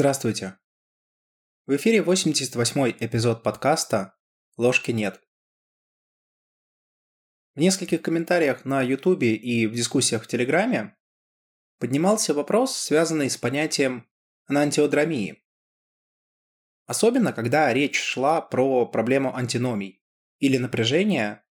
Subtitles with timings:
[0.00, 0.56] Здравствуйте.
[1.66, 4.16] В эфире 88-й эпизод подкаста
[4.56, 5.20] «Ложки нет».
[7.54, 10.96] В нескольких комментариях на YouTube и в дискуссиях в Телеграме
[11.78, 14.08] поднимался вопрос, связанный с понятием
[14.46, 15.44] анантиодромии.
[16.86, 20.02] Особенно, когда речь шла про проблему антиномий
[20.38, 21.44] или напряжения,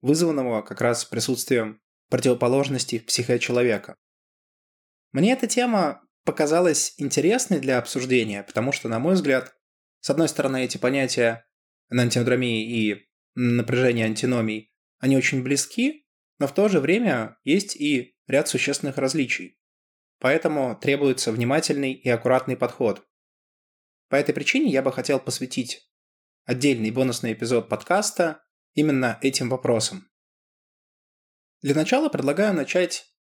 [0.00, 3.94] вызванного как раз присутствием противоположностей в психе человека.
[5.12, 9.54] Мне эта тема показалась интересной для обсуждения, потому что, на мой взгляд,
[10.00, 11.46] с одной стороны, эти понятия
[11.90, 16.06] антиодромии и напряжения антиномий, они очень близки,
[16.38, 19.60] но в то же время есть и ряд существенных различий.
[20.18, 23.06] Поэтому требуется внимательный и аккуратный подход.
[24.08, 25.90] По этой причине я бы хотел посвятить
[26.44, 30.08] отдельный бонусный эпизод подкаста именно этим вопросам.
[31.62, 33.11] Для начала предлагаю начать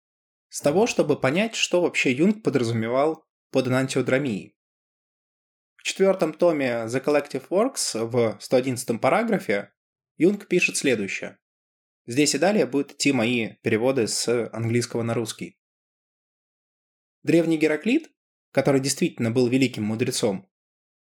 [0.51, 4.57] с того, чтобы понять, что вообще Юнг подразумевал под анантиодромией.
[5.77, 9.71] В четвертом томе The Collective Works в 111 параграфе
[10.17, 11.39] Юнг пишет следующее.
[12.05, 15.57] Здесь и далее будут идти мои переводы с английского на русский.
[17.23, 18.11] Древний Гераклит,
[18.51, 20.51] который действительно был великим мудрецом,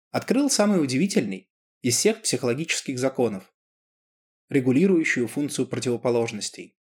[0.09, 1.49] открыл самый удивительный
[1.81, 3.53] из всех психологических законов,
[4.49, 6.77] регулирующую функцию противоположностей.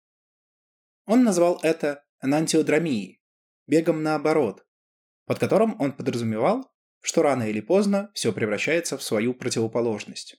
[1.07, 3.23] Он назвал это анантиодромией,
[3.67, 4.67] бегом наоборот,
[5.25, 10.37] под которым он подразумевал, что рано или поздно все превращается в свою противоположность.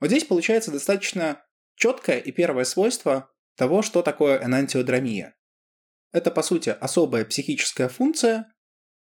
[0.00, 1.44] Вот здесь получается достаточно
[1.76, 5.36] четкое и первое свойство того, что такое энантиодромия.
[6.12, 8.52] Это, по сути, особая психическая функция,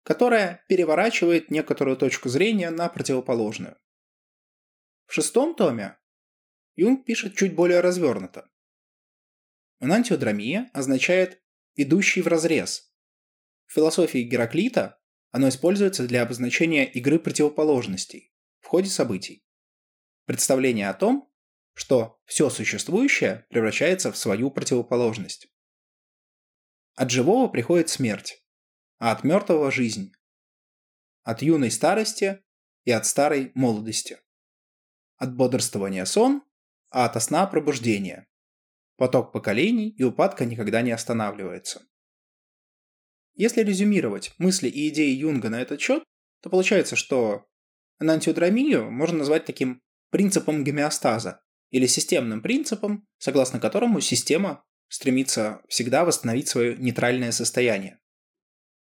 [0.05, 3.77] которая переворачивает некоторую точку зрения на противоположную.
[5.06, 5.98] В шестом томе
[6.77, 8.48] Юнг пишет чуть более развернуто.
[9.84, 11.42] Энантиодромия означает
[11.74, 12.90] «идущий в разрез».
[13.66, 14.98] В философии Гераклита
[15.30, 19.44] оно используется для обозначения игры противоположностей в ходе событий.
[20.24, 21.30] Представление о том,
[21.74, 25.48] что все существующее превращается в свою противоположность.
[26.94, 28.42] От живого приходит смерть,
[28.98, 30.12] а от мертвого– жизнь.
[31.24, 32.42] От юной старости
[32.84, 34.18] и от старой молодости.
[35.17, 36.42] От бодрствования– сон,
[36.89, 38.28] а от сна– пробуждение.
[38.96, 41.86] Поток поколений и упадка никогда не останавливается.
[43.34, 46.05] Если резюмировать мысли и идеи Юнга на этот счет,
[46.40, 47.46] то получается, что
[47.98, 56.46] анантиодромию можно назвать таким принципом гомеостаза или системным принципом, согласно которому система стремится всегда восстановить
[56.46, 57.98] свое нейтральное состояние.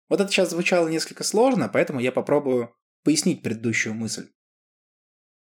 [0.10, 4.30] Вот это сейчас звучало несколько сложно, поэтому я попробую пояснить предыдущую мысль.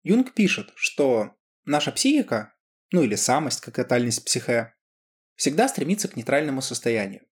[0.02, 1.36] Юнг пишет, что
[1.66, 2.57] наша психика
[2.92, 4.74] ну или самость, как тотальность психе,
[5.36, 7.26] всегда стремится к нейтральному состоянию.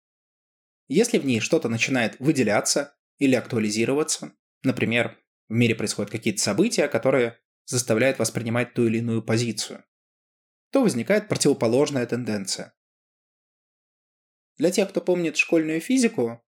[0.88, 4.34] Если в ней что-то начинает выделяться или актуализироваться,
[4.64, 9.86] например, в мире происходят какие-то события, которые заставляют воспринимать ту или иную позицию,
[10.72, 12.74] то возникает противоположная тенденция.
[14.58, 16.44] Для тех, кто помнит школьную физику,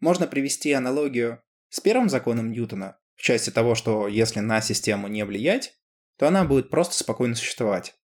[0.00, 5.24] можно привести аналогию с первым законом Ньютона в части того, что если на систему не
[5.24, 5.76] влиять,
[6.18, 7.97] то она будет просто спокойно существовать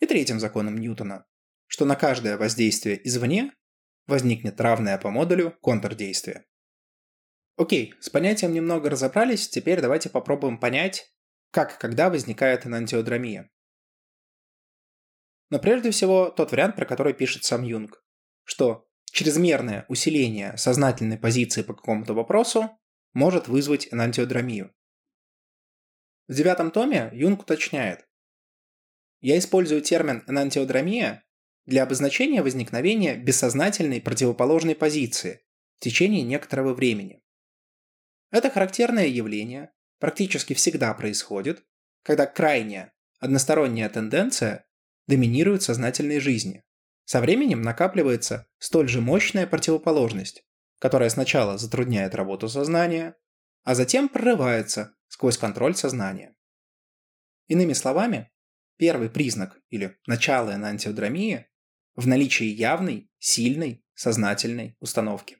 [0.00, 1.26] и третьим законом Ньютона,
[1.66, 3.52] что на каждое воздействие извне
[4.06, 6.44] возникнет равное по модулю контрдействие.
[7.56, 11.12] Окей, с понятием немного разобрались, теперь давайте попробуем понять,
[11.50, 13.50] как и когда возникает энантиодромия.
[15.50, 18.02] Но прежде всего тот вариант, про который пишет сам Юнг,
[18.42, 22.70] что чрезмерное усиление сознательной позиции по какому-то вопросу
[23.12, 24.74] может вызвать энантиодромию.
[26.26, 28.08] В девятом томе Юнг уточняет,
[29.24, 31.24] я использую термин энантиодромия
[31.64, 35.40] для обозначения возникновения бессознательной противоположной позиции
[35.78, 37.22] в течение некоторого времени.
[38.30, 41.64] Это характерное явление практически всегда происходит,
[42.02, 44.66] когда крайняя, односторонняя тенденция
[45.06, 46.62] доминирует в сознательной жизни.
[47.06, 50.44] Со временем накапливается столь же мощная противоположность,
[50.80, 53.16] которая сначала затрудняет работу сознания,
[53.62, 56.36] а затем прорывается сквозь контроль сознания.
[57.46, 58.30] Иными словами,
[58.76, 61.46] Первый признак или начало энантиодромии
[61.94, 65.38] в наличии явной, сильной, сознательной установки.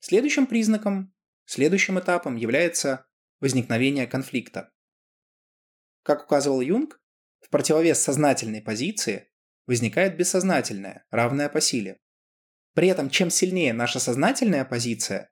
[0.00, 1.14] Следующим признаком,
[1.46, 3.06] следующим этапом является
[3.40, 4.72] возникновение конфликта.
[6.02, 7.00] Как указывал Юнг,
[7.40, 9.30] в противовес сознательной позиции
[9.66, 11.98] возникает бессознательная, равная по силе.
[12.74, 15.30] При этом, чем сильнее наша сознательная позиция,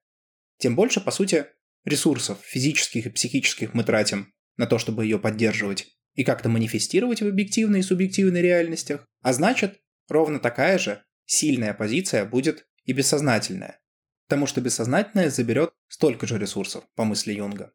[0.57, 1.47] тем больше, по сути,
[1.85, 7.27] ресурсов физических и психических мы тратим на то, чтобы ее поддерживать и как-то манифестировать в
[7.27, 13.81] объективной и субъективной реальностях, а значит, ровно такая же сильная позиция будет и бессознательная,
[14.29, 17.73] тому что бессознательное заберет столько же ресурсов, по мысли Юнга.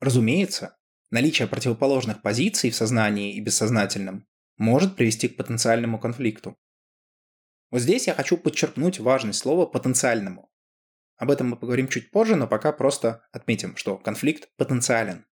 [0.00, 0.76] Разумеется,
[1.10, 4.26] наличие противоположных позиций в сознании и бессознательном
[4.56, 6.56] может привести к потенциальному конфликту.
[7.70, 10.47] Вот здесь я хочу подчеркнуть важность слова «потенциальному».
[11.18, 15.26] Об этом мы поговорим чуть позже, но пока просто отметим, что конфликт потенциален.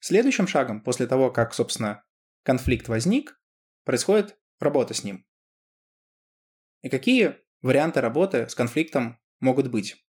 [0.00, 2.04] Следующим шагом после того, как, собственно,
[2.42, 3.40] конфликт возник,
[3.84, 5.24] происходит работа с ним.
[6.82, 10.04] И какие варианты работы с конфликтом могут быть?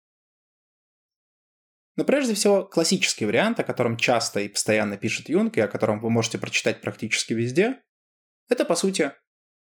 [1.95, 5.99] Но прежде всего, классический вариант, о котором часто и постоянно пишет Юнг, и о котором
[5.99, 7.81] вы можете прочитать практически везде,
[8.49, 9.13] это, по сути,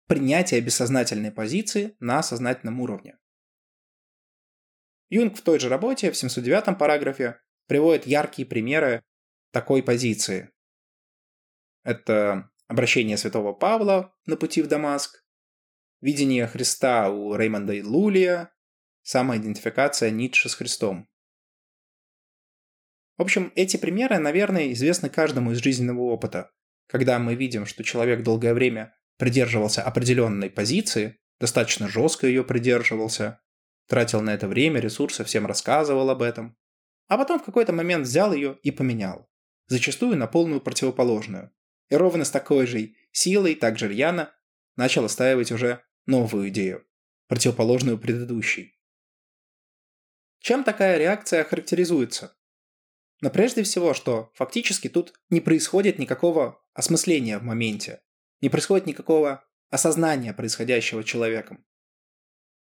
[0.06, 3.18] принятие бессознательной позиции на сознательном уровне.
[5.10, 9.02] Юнг в той же работе, в 709 параграфе, приводит яркие примеры
[9.52, 10.50] такой позиции.
[11.82, 15.24] Это обращение святого Павла на пути в Дамаск,
[16.00, 18.52] видение Христа у Реймонда и Лулия,
[19.02, 21.08] самоидентификация Ницше с Христом.
[23.18, 26.52] В общем, эти примеры, наверное, известны каждому из жизненного опыта,
[26.86, 33.42] когда мы видим, что человек долгое время придерживался определенной позиции, достаточно жестко ее придерживался,
[33.90, 36.56] тратил на это время, ресурсы, всем рассказывал об этом,
[37.08, 39.28] а потом в какой-то момент взял ее и поменял,
[39.66, 41.50] зачастую на полную противоположную.
[41.88, 44.32] И ровно с такой же силой, так же рьяно,
[44.76, 46.86] начал отстаивать уже новую идею,
[47.26, 48.80] противоположную предыдущей.
[50.38, 52.36] Чем такая реакция характеризуется?
[53.20, 58.02] Но прежде всего, что фактически тут не происходит никакого осмысления в моменте,
[58.40, 61.66] не происходит никакого осознания происходящего человеком.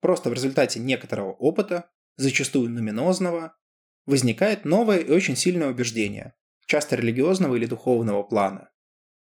[0.05, 3.57] Просто в результате некоторого опыта, зачастую нуминозного,
[4.05, 6.35] возникает новое и очень сильное убеждение,
[6.67, 8.69] часто религиозного или духовного плана.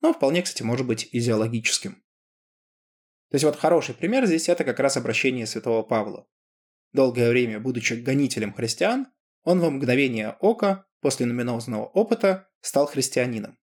[0.00, 1.94] Но вполне, кстати, может быть идеологическим.
[1.94, 6.28] То есть вот хороший пример здесь это как раз обращение святого Павла.
[6.92, 9.08] Долгое время, будучи гонителем христиан,
[9.42, 13.58] он во мгновение ока после нуминозного опыта стал христианином.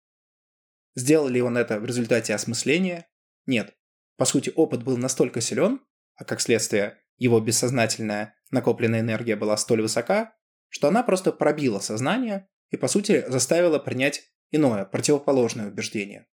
[0.95, 3.09] Сделал ли он это в результате осмысления?
[3.45, 3.75] Нет.
[4.15, 5.81] По сути, опыт был настолько силен,
[6.15, 10.35] а как следствие, его бессознательная накопленная энергия была столь высока,
[10.69, 16.27] что она просто пробила сознание и, по сути, заставила принять иное, противоположное убеждение.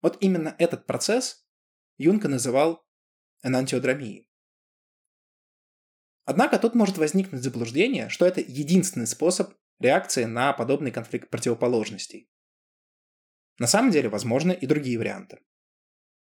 [0.00, 1.46] Вот именно этот процесс
[1.96, 2.84] Юнга называл
[3.42, 4.28] энантиодромией.
[6.24, 12.30] Однако тут может возникнуть заблуждение, что это единственный способ реакции на подобный конфликт противоположностей.
[13.58, 15.40] На самом деле, возможны и другие варианты.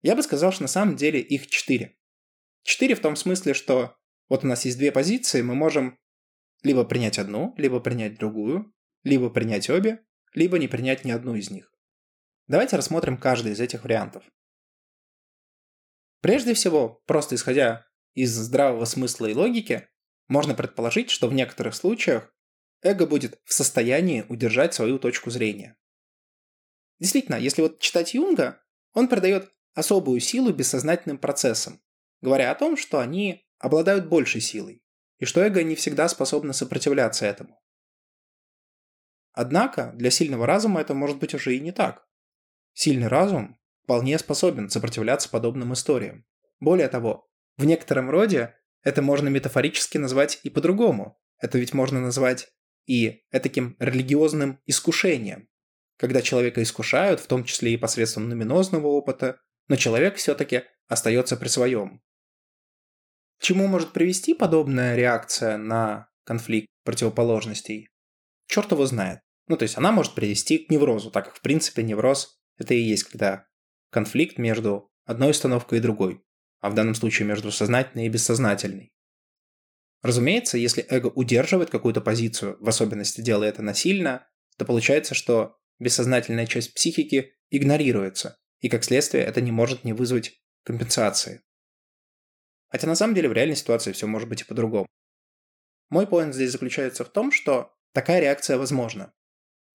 [0.03, 1.97] Я бы сказал, что на самом деле их четыре.
[2.63, 3.97] Четыре в том смысле, что
[4.29, 5.99] вот у нас есть две позиции, мы можем
[6.63, 10.05] либо принять одну, либо принять другую, либо принять обе,
[10.35, 11.73] либо не принять ни одну из них.
[12.49, 14.25] Давайте рассмотрим каждый из этих вариантов.
[16.21, 19.89] Прежде всего, просто исходя из здравого смысла и логики
[20.29, 22.35] можно предположить, что в некоторых случаях
[22.83, 25.77] эго будет в состоянии удержать свою точку зрения.
[26.99, 31.81] Действительно, если вот читать Юнга, он придает особую силу бессознательным процессам,
[32.23, 34.83] говоря о том, что они обладают большей силой,
[35.19, 37.61] и что эго не всегда способно сопротивляться этому.
[39.33, 42.09] Однако для сильного разума это может быть уже и не так.
[42.73, 46.25] Сильный разум вполне способен сопротивляться подобным историям.
[46.59, 51.21] Более того, в некотором роде это можно метафорически назвать и по-другому.
[51.39, 52.49] Это ведь можно назвать
[52.87, 55.51] и таким религиозным искушением,
[55.99, 61.49] когда человека искушают, в том числе и посредством номинозного опыта, но человек все-таки остается при
[61.49, 62.03] своем.
[63.39, 67.91] К чему может привести подобная реакция на конфликт противоположностей?
[68.47, 69.21] Черт его знает.
[69.49, 72.81] Ну, то есть она может привести к неврозу, так как, в принципе, невроз– это и
[72.81, 73.47] есть когда
[73.91, 76.27] конфликт между одной установкой и другой
[76.61, 78.93] а в данном случае между сознательной и бессознательной.
[80.03, 86.47] Разумеется, если эго удерживает какую-то позицию, в особенности делает это насильно, то получается, что бессознательная
[86.47, 91.41] часть психики игнорируется, и как следствие это не может не вызвать компенсации.
[92.69, 94.89] Хотя на самом деле в реальной ситуации все может быть и по-другому.
[95.89, 99.15] Мой поинт здесь заключается в том, что такая реакция возможна.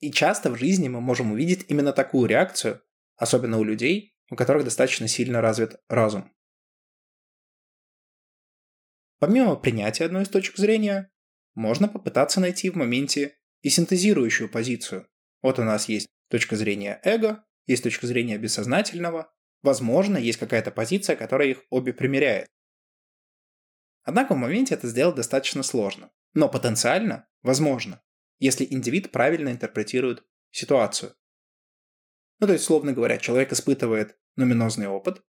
[0.01, 2.83] И часто в жизни мы можем увидеть именно такую реакцию,
[3.15, 6.29] особенно у людей, у которых достаточно сильно развит разум.
[9.19, 11.09] Помимо принятия одной из точек зрения,
[11.55, 15.07] можно попытаться найти в моменте и синтезирующую позицию.
[15.41, 21.15] Вот у нас есть точка зрения эго, есть точка зрения бессознательного, возможно, есть какая-то позиция,
[21.15, 22.47] которая их обе примеряет.
[24.03, 28.01] Однако в моменте это сделать достаточно сложно, но потенциально возможно,
[28.39, 31.15] если индивид правильно интерпретирует ситуацию.
[32.39, 35.23] Ну то есть, словно говоря, человек испытывает нуминозный опыт,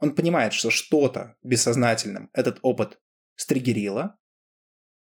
[0.00, 3.00] Он понимает, что что-то бессознательным этот опыт
[3.36, 4.18] стригерило,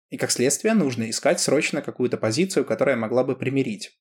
[0.10, 4.00] и как следствие нужно искать срочно какую-то позицию, которая могла бы примирить.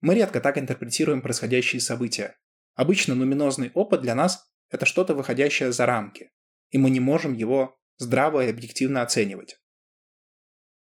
[0.00, 2.38] Мы редко так интерпретируем происходящие события.
[2.74, 6.30] Обычно нуминозный опыт для нас– это что-то выходящее за рамки,
[6.70, 9.60] и мы не можем его здраво и объективно оценивать.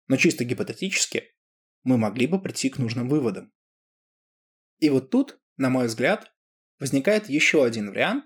[0.08, 1.34] Но чисто гипотетически
[1.82, 3.52] мы могли бы прийти к нужным выводам.
[4.78, 6.32] И вот тут, на мой взгляд,
[6.78, 8.24] возникает еще один вариант,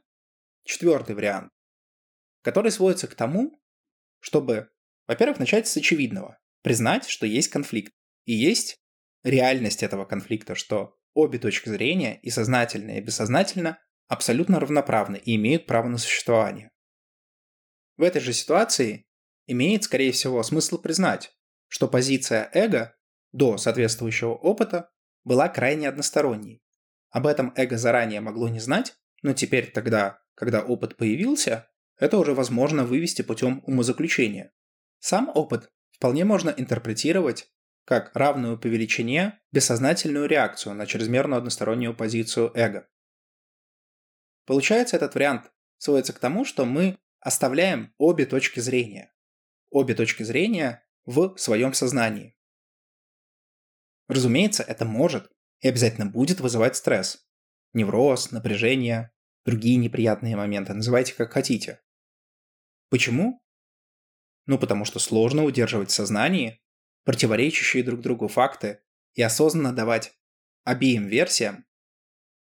[0.65, 1.53] четвертый вариант,
[2.43, 3.61] который сводится к тому,
[4.21, 4.71] чтобы,
[5.07, 7.93] во-первых, начать с очевидного, признать, что есть конфликт,
[8.25, 8.79] и есть
[9.27, 15.67] реальность этого конфликта, что обе точки зрения, и сознательно, и бессознательно, абсолютно равноправны и имеют
[15.67, 16.71] право на существование.
[17.97, 19.07] В этой же ситуации
[19.47, 21.33] имеет, скорее всего, смысл признать,
[21.69, 22.95] что позиция эго
[23.33, 24.91] до соответствующего опыта
[25.25, 26.63] была крайне односторонней.
[27.11, 31.69] Об этом эго заранее могло не знать, но теперь тогда, когда опыт появился,
[31.99, 34.53] это уже возможно вывести путем умозаключения.
[35.01, 37.51] Сам опыт вполне можно интерпретировать
[37.87, 42.89] как равную по величине бессознательную реакцию на чрезмерную одностороннюю позицию эго.
[44.45, 49.15] Получается, этот вариант сводится к тому, что мы оставляем обе точки зрения.
[49.71, 52.37] Обе точки зрения в своем сознании.
[54.09, 57.25] Разумеется, это может и обязательно будет вызывать стресс.
[57.73, 59.13] Невроз, напряжение,
[59.45, 61.81] другие неприятные моменты, называйте как хотите.
[62.89, 63.41] Почему?
[64.47, 66.61] Ну, потому что сложно удерживать в сознании
[67.07, 68.83] противоречащие друг другу факты
[69.15, 70.19] и осознанно давать
[70.65, 71.65] обеим версиям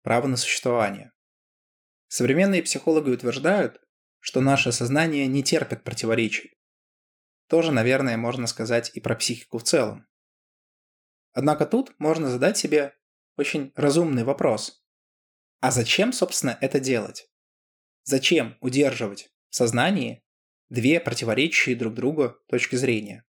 [0.03, 1.11] право на существование.
[2.07, 3.81] Современные психологи утверждают,
[4.19, 6.55] что наше сознание не терпит противоречий.
[7.47, 10.07] Тоже, наверное, можно сказать и про психику в целом.
[11.31, 12.93] Однако тут можно задать себе
[13.37, 14.85] очень разумный вопрос.
[15.61, 17.27] А зачем, собственно, это делать?
[18.03, 20.23] Зачем удерживать в сознании
[20.69, 23.25] две противоречащие друг другу точки зрения?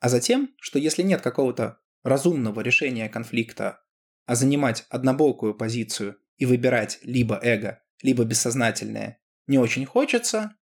[0.00, 3.84] А затем, что если нет какого-то разумного решения конфликта,
[4.26, 10.56] а занимать однобокую позицию и выбирать либо эго, либо бессознательное не очень хочется,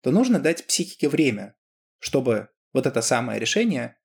[0.00, 1.54] то нужно дать психике время,
[1.98, 3.98] чтобы вот это самое решение,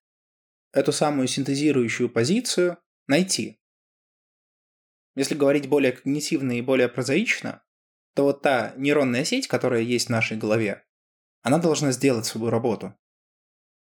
[0.74, 3.62] эту самую синтезирующую позицию найти.
[5.16, 7.64] Если говорить более когнитивно и более прозаично,
[8.14, 10.86] то вот та нейронная сеть, которая есть в нашей голове,
[11.42, 12.96] она должна сделать свою работу.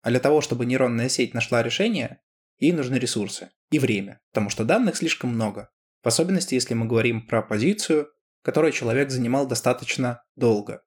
[0.02, 2.22] А для того, чтобы нейронная сеть нашла решение,
[2.58, 5.72] ей нужны ресурсы и время, потому что данных слишком много.
[6.04, 8.10] В особенности, если мы говорим про позицию,
[8.42, 10.84] которую человек занимал достаточно долго.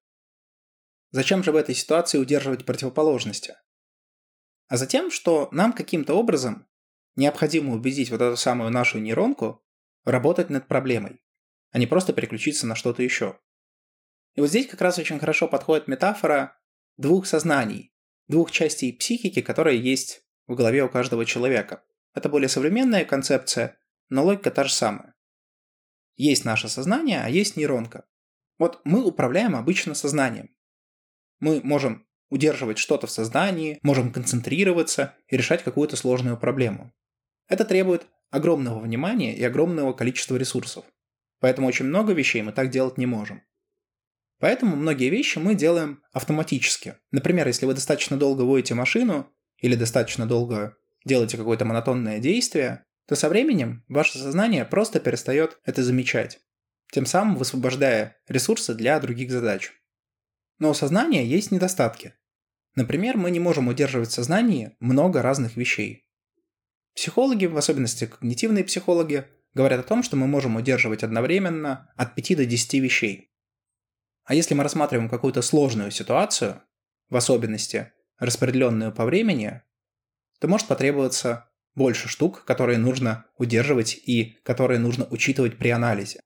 [1.10, 3.54] Зачем же в этой ситуации удерживать противоположности?
[4.68, 6.66] А затем, что нам каким-то образом
[7.16, 9.62] необходимо убедить вот эту самую нашу нейронку
[10.04, 11.20] работать над проблемой,
[11.72, 13.38] а не просто переключиться на что-то еще.
[14.34, 16.56] И вот здесь как раз очень хорошо подходит метафора
[16.96, 17.89] двух сознаний,
[18.30, 21.82] двух частей психики, которые есть в голове у каждого человека.
[22.14, 23.76] Это более современная концепция,
[24.08, 25.14] но логика та же самая.
[26.16, 28.04] Есть наше сознание, а есть нейронка.
[28.58, 30.50] Вот мы управляем обычно сознанием.
[31.40, 36.92] Мы можем удерживать что-то в сознании, можем концентрироваться и решать какую-то сложную проблему.
[37.48, 40.84] Это требует огромного внимания и огромного количества ресурсов.
[41.40, 43.42] Поэтому очень много вещей мы так делать не можем.
[44.40, 46.96] Поэтому многие вещи мы делаем автоматически.
[47.12, 53.14] Например, если вы достаточно долго водите машину или достаточно долго делаете какое-то монотонное действие, то
[53.16, 56.40] со временем ваше сознание просто перестает это замечать,
[56.90, 59.72] тем самым высвобождая ресурсы для других задач.
[60.58, 62.14] Но у сознания есть недостатки.
[62.76, 66.06] Например, мы не можем удерживать в сознании много разных вещей.
[66.94, 72.36] Психологи, в особенности когнитивные психологи, говорят о том, что мы можем удерживать одновременно от 5
[72.36, 73.29] до 10 вещей.
[74.30, 76.62] А если мы рассматриваем какую-то сложную ситуацию,
[77.08, 79.62] в особенности распределенную по времени,
[80.38, 86.20] то может потребоваться больше штук, которые нужно удерживать и которые нужно учитывать при анализе.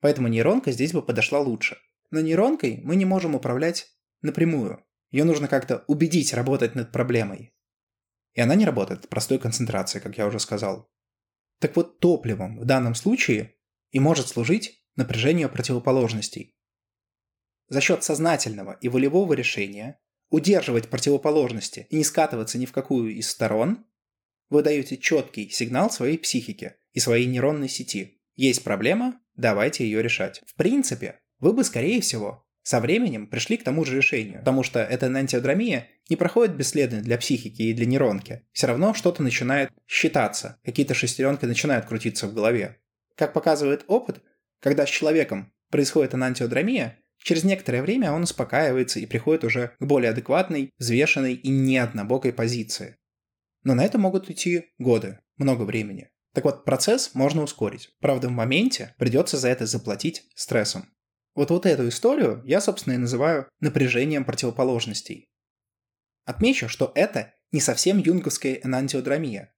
[0.00, 1.76] Поэтому нейронка здесь бы подошла лучше.
[2.10, 3.86] Но нейронкой мы не можем управлять
[4.22, 4.82] напрямую.
[5.10, 7.52] Ее нужно как-то убедить работать над проблемой.
[8.32, 10.90] И она не работает от простой концентрации, как я уже сказал.
[11.60, 13.56] Так вот, топливом в данном случае
[13.90, 16.55] и может служить напряжение противоположностей,
[17.68, 19.98] за счет сознательного и волевого решения
[20.30, 23.84] удерживать противоположности и не скатываться ни в какую из сторон,
[24.48, 28.20] вы даете четкий сигнал своей психике и своей нейронной сети.
[28.34, 30.42] Есть проблема, давайте ее решать.
[30.46, 34.80] В принципе, вы бы, скорее всего, со временем пришли к тому же решению, потому что
[34.80, 38.42] эта энантиодромия не проходит бесследно для психики и для нейронки.
[38.52, 42.80] Все равно что-то начинает считаться, какие-то шестеренки начинают крутиться в голове.
[43.14, 44.20] Как показывает опыт,
[44.60, 50.12] когда с человеком происходит анантиодромия, через некоторое время он успокаивается и приходит уже к более
[50.12, 52.96] адекватной, взвешенной и не однобокой позиции.
[53.64, 56.08] Но на это могут идти годы, много времени.
[56.32, 57.90] Так вот, процесс можно ускорить.
[57.98, 60.88] Правда, в моменте придется за это заплатить стрессом.
[61.34, 65.28] Вот вот эту историю я, собственно, и называю напряжением противоположностей.
[66.24, 69.52] Отмечу, что это не совсем юнговская энантиодромия.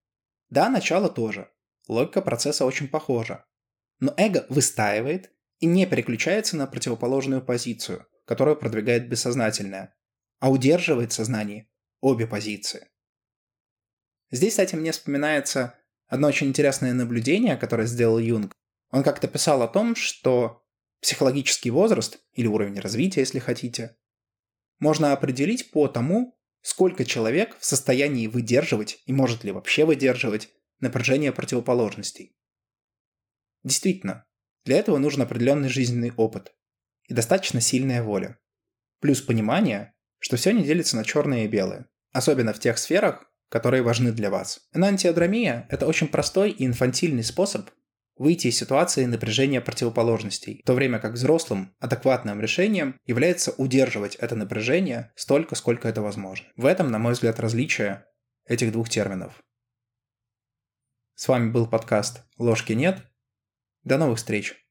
[0.49, 1.51] Да, начало тоже.
[1.87, 3.45] Логика процесса очень похожа.
[4.01, 9.95] Но эго выстаивает и не переключается на противоположную позицию, которую продвигает бессознательное,
[10.39, 11.69] а удерживает в сознании
[12.01, 12.89] обе позиции.
[14.31, 15.75] Здесь, кстати, мне вспоминается
[16.07, 18.53] одно очень интересное наблюдение, которое сделал Юнг.
[18.91, 20.63] Он как-то писал о том, что
[21.01, 23.97] психологический возраст, или уровень развития, если хотите,
[24.79, 30.51] можно определить по тому, сколько человек в состоянии выдерживать и может ли вообще выдерживать
[30.81, 32.37] напряжение противоположностей.
[33.65, 34.27] Действительно,
[34.69, 36.53] для этого нужен определенный жизненный опыт
[37.07, 38.39] и достаточно сильная воля.
[39.01, 43.83] Плюс понимание, что все не делится на черное и белое, особенно в тех сферах, которые
[43.83, 44.69] важны для вас.
[44.75, 47.71] Энантиодромия– это очень простой и инфантильный способ
[48.17, 54.37] выйти из ситуации напряжения противоположностей, в то время как взрослым, адекватным решением является удерживать это
[54.37, 56.47] напряжение столько, сколько это возможно.
[56.57, 58.05] В этом, на мой взгляд, различие
[58.45, 59.43] этих двух терминов.
[61.15, 63.08] С вами был подкаст «Ложки нет».
[63.85, 64.68] До новых встреч!